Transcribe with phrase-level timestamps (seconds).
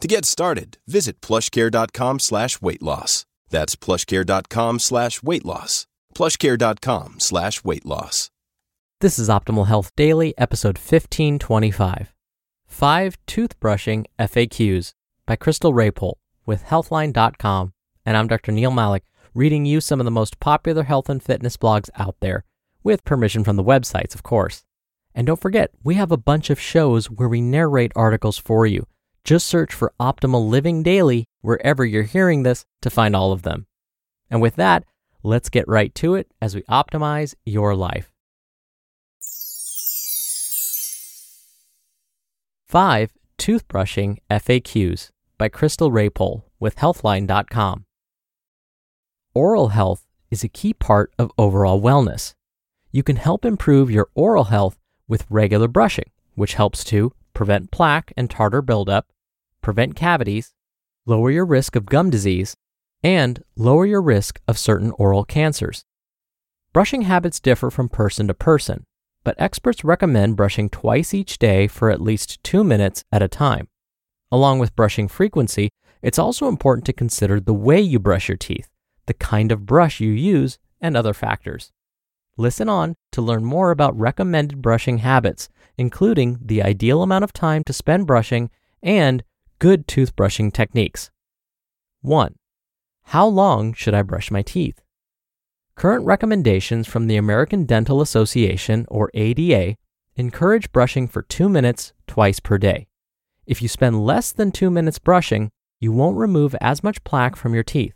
[0.00, 3.24] To get started, visit plushcare.com slash weight loss.
[3.48, 5.86] That's plushcare.com slash weight loss.
[6.14, 8.30] Plushcare.com slash weight loss.
[9.00, 12.14] This is Optimal Health Daily, episode 1525.
[12.66, 14.92] Five Toothbrushing FAQs
[15.26, 17.72] by Crystal Raypole with Healthline.com.
[18.04, 18.52] And I'm Dr.
[18.52, 22.44] Neal Malik, reading you some of the most popular health and fitness blogs out there,
[22.82, 24.64] with permission from the websites, of course.
[25.14, 28.86] And don't forget, we have a bunch of shows where we narrate articles for you.
[29.26, 33.66] Just search for Optimal Living Daily wherever you're hearing this to find all of them.
[34.30, 34.84] And with that,
[35.24, 38.12] let's get right to it as we optimize your life.
[42.68, 43.10] 5.
[43.36, 47.84] Toothbrushing FAQs by Crystal Raypole with Healthline.com.
[49.34, 52.34] Oral health is a key part of overall wellness.
[52.92, 58.12] You can help improve your oral health with regular brushing, which helps to prevent plaque
[58.16, 59.08] and tartar buildup,
[59.66, 60.54] prevent cavities,
[61.06, 62.56] lower your risk of gum disease,
[63.02, 65.84] and lower your risk of certain oral cancers.
[66.72, 68.84] Brushing habits differ from person to person,
[69.24, 73.66] but experts recommend brushing twice each day for at least two minutes at a time.
[74.30, 78.68] Along with brushing frequency, it's also important to consider the way you brush your teeth,
[79.06, 81.72] the kind of brush you use, and other factors.
[82.36, 87.64] Listen on to learn more about recommended brushing habits, including the ideal amount of time
[87.64, 88.48] to spend brushing
[88.80, 89.24] and
[89.58, 91.10] good toothbrushing techniques.
[92.02, 92.34] 1.
[93.04, 94.82] How long should I brush my teeth?
[95.76, 99.76] Current recommendations from the American Dental Association, or ADA,
[100.16, 102.86] encourage brushing for two minutes twice per day.
[103.46, 105.50] If you spend less than two minutes brushing,
[105.80, 107.94] you won't remove as much plaque from your teeth.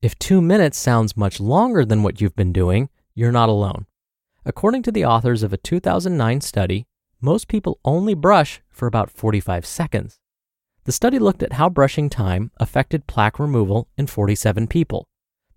[0.00, 3.86] If two minutes sounds much longer than what you've been doing, you're not alone.
[4.44, 6.86] According to the authors of a 2009 study,
[7.20, 10.18] most people only brush for about 45 seconds.
[10.84, 15.06] The study looked at how brushing time affected plaque removal in 47 people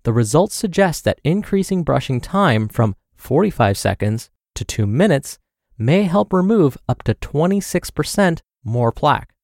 [0.06, 5.36] the results suggest that increasing brushing time from 45 seconds to 2 minutes
[5.76, 9.34] may help remove up to 26% more plaque.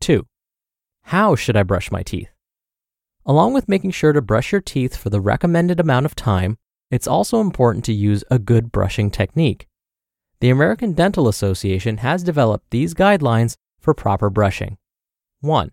[0.00, 0.26] 2.
[1.04, 2.30] How should I brush my teeth?
[3.24, 6.58] Along with making sure to brush your teeth for the recommended amount of time,
[6.90, 9.68] it's also important to use a good brushing technique.
[10.40, 14.76] The American Dental Association has developed these guidelines for proper brushing.
[15.40, 15.70] 1.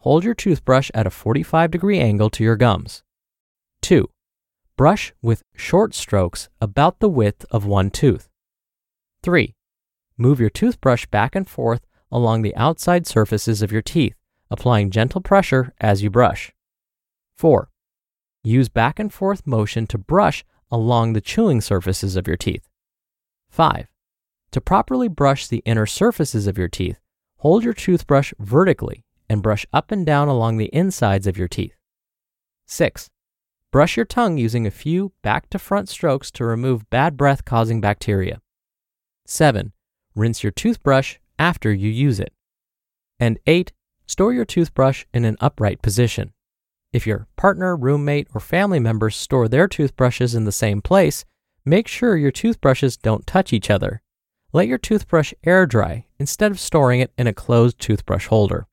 [0.00, 3.02] Hold your toothbrush at a 45 degree angle to your gums.
[3.80, 4.08] 2.
[4.76, 8.28] Brush with short strokes about the width of one tooth.
[9.22, 9.54] 3.
[10.18, 14.16] Move your toothbrush back and forth along the outside surfaces of your teeth,
[14.50, 16.52] applying gentle pressure as you brush.
[17.36, 17.70] 4.
[18.42, 22.68] Use back and forth motion to brush along the chewing surfaces of your teeth.
[23.48, 23.86] 5.
[24.50, 27.00] To properly brush the inner surfaces of your teeth,
[27.40, 31.74] hold your toothbrush vertically and brush up and down along the insides of your teeth.
[32.66, 33.08] 6.
[33.72, 37.80] Brush your tongue using a few back to front strokes to remove bad breath causing
[37.80, 38.42] bacteria.
[39.26, 39.72] 7.
[40.14, 42.34] Rinse your toothbrush after you use it.
[43.18, 43.72] And 8.
[44.06, 46.34] Store your toothbrush in an upright position.
[46.92, 51.24] If your partner, roommate, or family members store their toothbrushes in the same place,
[51.64, 54.02] make sure your toothbrushes don't touch each other.
[54.52, 58.66] Let your toothbrush air dry instead of storing it in a closed toothbrush holder.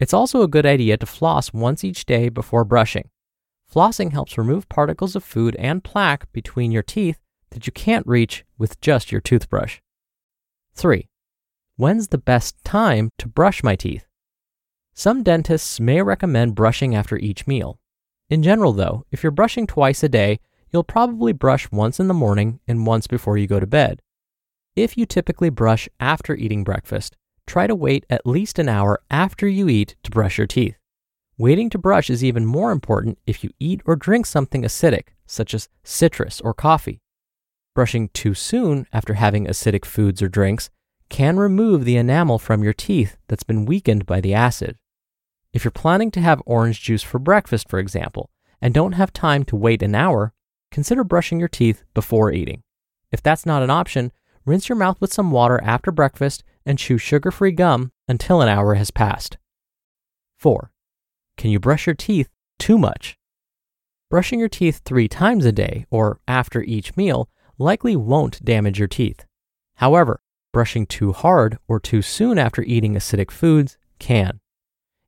[0.00, 3.10] It's also a good idea to floss once each day before brushing.
[3.70, 7.18] Flossing helps remove particles of food and plaque between your teeth
[7.50, 9.80] that you can't reach with just your toothbrush.
[10.74, 11.06] 3.
[11.76, 14.06] When's the best time to brush my teeth?
[14.94, 17.78] Some dentists may recommend brushing after each meal.
[18.30, 20.40] In general, though, if you're brushing twice a day,
[20.72, 24.00] you'll probably brush once in the morning and once before you go to bed.
[24.78, 27.16] If you typically brush after eating breakfast,
[27.48, 30.76] try to wait at least an hour after you eat to brush your teeth.
[31.36, 35.52] Waiting to brush is even more important if you eat or drink something acidic, such
[35.52, 37.00] as citrus or coffee.
[37.74, 40.70] Brushing too soon after having acidic foods or drinks
[41.08, 44.76] can remove the enamel from your teeth that's been weakened by the acid.
[45.52, 48.30] If you're planning to have orange juice for breakfast, for example,
[48.62, 50.32] and don't have time to wait an hour,
[50.70, 52.62] consider brushing your teeth before eating.
[53.10, 54.12] If that's not an option,
[54.48, 58.48] rinse your mouth with some water after breakfast and chew sugar free gum until an
[58.48, 59.36] hour has passed.
[60.38, 60.70] 4.
[61.36, 62.28] Can you brush your teeth
[62.58, 63.16] too much?
[64.10, 67.28] Brushing your teeth three times a day or after each meal
[67.58, 69.26] likely won't damage your teeth.
[69.76, 70.20] However,
[70.52, 74.40] brushing too hard or too soon after eating acidic foods can.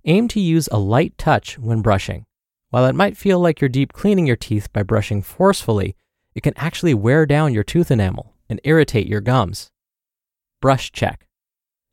[0.05, 2.27] Aim to use a light touch when brushing.
[2.69, 5.97] While it might feel like you're deep cleaning your teeth by brushing forcefully,
[6.35, 9.71] it can actually wear down your tooth enamel and irritate your gums.
[10.61, 11.27] Brush check.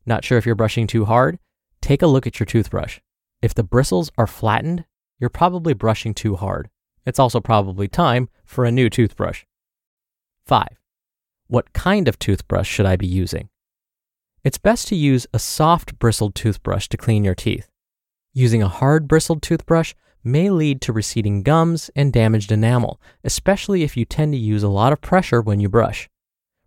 [0.04, 1.38] Not sure if you're brushing too hard?
[1.80, 2.98] Take a look at your toothbrush.
[3.40, 4.84] If the bristles are flattened,
[5.18, 6.68] you're probably brushing too hard.
[7.06, 9.44] It's also probably time for a new toothbrush.
[10.44, 10.66] 5.
[11.46, 13.48] What kind of toothbrush should I be using?
[14.44, 17.70] It's best to use a soft bristled toothbrush to clean your teeth.
[18.34, 19.94] Using a hard bristled toothbrush
[20.24, 24.68] may lead to receding gums and damaged enamel, especially if you tend to use a
[24.68, 26.08] lot of pressure when you brush.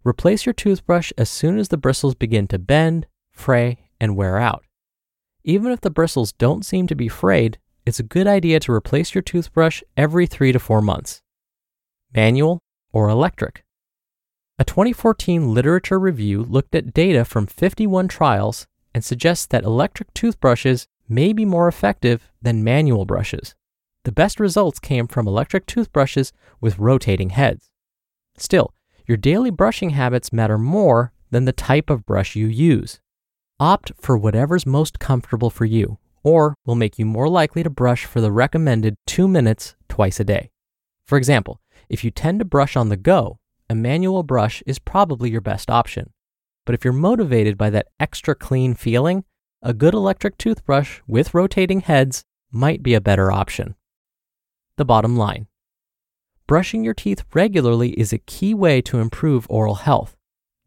[0.03, 4.65] Replace your toothbrush as soon as the bristles begin to bend, fray, and wear out.
[5.44, 9.13] Even if the bristles don't seem to be frayed, it's a good idea to replace
[9.13, 11.21] your toothbrush every three to four months.
[12.15, 12.59] Manual
[12.92, 13.63] or electric?
[14.59, 20.88] A 2014 literature review looked at data from 51 trials and suggests that electric toothbrushes
[21.07, 23.56] may be more effective than manual brushes.
[24.03, 27.69] The best results came from electric toothbrushes with rotating heads.
[28.38, 28.74] Still,
[29.07, 33.00] your daily brushing habits matter more than the type of brush you use.
[33.59, 38.06] Opt for whatever's most comfortable for you, or will make you more likely to brush
[38.06, 40.50] for the recommended two minutes twice a day.
[41.06, 41.59] For example,
[41.89, 43.38] if you tend to brush on the go,
[43.69, 46.12] a manual brush is probably your best option.
[46.65, 49.24] But if you're motivated by that extra clean feeling,
[49.62, 53.75] a good electric toothbrush with rotating heads might be a better option.
[54.77, 55.48] The bottom line
[56.51, 60.18] brushing your teeth regularly is a key way to improve oral health.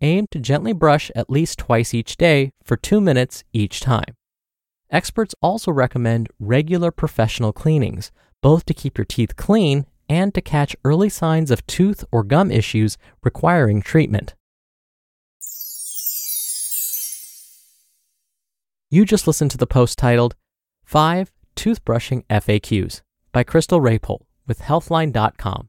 [0.01, 4.15] Aim to gently brush at least twice each day for two minutes each time.
[4.91, 8.11] Experts also recommend regular professional cleanings,
[8.41, 12.51] both to keep your teeth clean and to catch early signs of tooth or gum
[12.51, 14.35] issues requiring treatment.
[18.89, 20.35] You just listened to the post titled
[20.87, 23.03] 5 Toothbrushing FAQs
[23.33, 25.69] by Crystal Raypole with Healthline.com.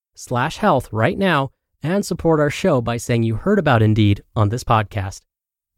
[0.21, 1.49] slash health right now
[1.81, 5.21] and support our show by saying you heard about Indeed on this podcast.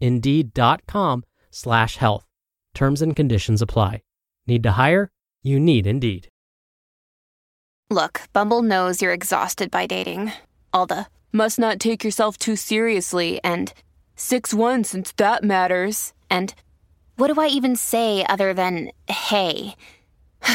[0.01, 2.25] Indeed.com slash health.
[2.73, 4.01] Terms and conditions apply.
[4.45, 5.12] Need to hire?
[5.43, 6.27] You need Indeed.
[7.89, 10.33] Look, Bumble knows you're exhausted by dating.
[10.73, 13.73] All the must not take yourself too seriously and
[14.15, 16.13] 6 1 since that matters.
[16.29, 16.53] And
[17.15, 19.75] what do I even say other than hey?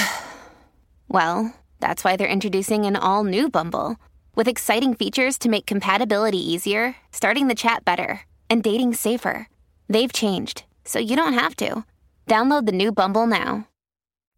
[1.09, 3.97] well, that's why they're introducing an all new Bumble
[4.35, 9.49] with exciting features to make compatibility easier, starting the chat better, and dating safer.
[9.89, 11.85] They've changed, so you don't have to.
[12.27, 13.67] Download the new Bumble now.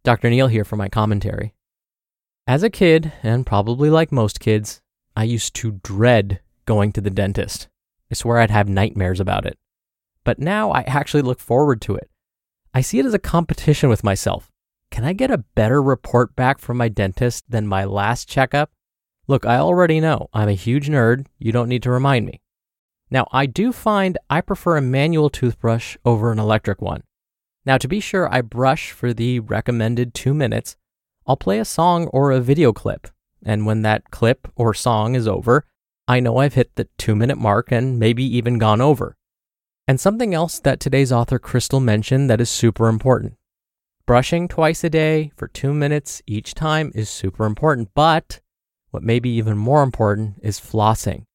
[0.04, 0.30] Dr.
[0.30, 1.54] Neal here for my commentary.
[2.46, 4.80] As a kid, and probably like most kids,
[5.14, 7.68] I used to dread going to the dentist.
[8.10, 9.58] I swear I'd have nightmares about it.
[10.24, 12.10] But now I actually look forward to it.
[12.72, 14.50] I see it as a competition with myself.
[15.00, 18.70] Can I get a better report back from my dentist than my last checkup?
[19.28, 21.24] Look, I already know I'm a huge nerd.
[21.38, 22.42] You don't need to remind me.
[23.10, 27.02] Now, I do find I prefer a manual toothbrush over an electric one.
[27.64, 30.76] Now, to be sure, I brush for the recommended two minutes.
[31.26, 33.08] I'll play a song or a video clip,
[33.42, 35.64] and when that clip or song is over,
[36.08, 39.16] I know I've hit the two minute mark and maybe even gone over.
[39.88, 43.38] And something else that today's author Crystal mentioned that is super important.
[44.10, 48.40] Brushing twice a day for two minutes each time is super important, but
[48.90, 51.26] what may be even more important is flossing.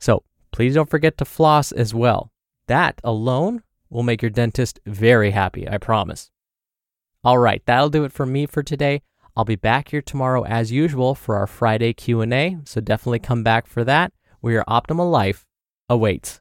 [0.00, 2.32] So please don't forget to floss as well.
[2.66, 6.30] That alone will make your dentist very happy, I promise.
[7.24, 9.02] All right, that'll do it for me for today.
[9.36, 13.66] I'll be back here tomorrow as usual for our Friday Q&A, so definitely come back
[13.66, 15.44] for that where your optimal life
[15.90, 16.40] awaits.